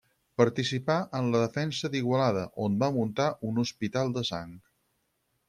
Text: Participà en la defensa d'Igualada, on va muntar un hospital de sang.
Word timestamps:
Participà 0.41 0.95
en 1.19 1.29
la 1.35 1.41
defensa 1.43 1.91
d'Igualada, 1.97 2.47
on 2.65 2.79
va 2.85 2.91
muntar 2.97 3.29
un 3.51 3.61
hospital 3.67 4.13
de 4.19 4.27
sang. 4.33 4.59